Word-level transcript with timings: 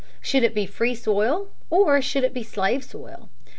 Should 0.19 0.41
it 0.41 0.55
be 0.55 0.65
free 0.65 0.95
soil 0.95 1.49
or 1.69 2.01
should 2.01 2.23
it 2.23 2.33
be 2.33 2.41
slave 2.41 2.83
soil? 2.83 3.29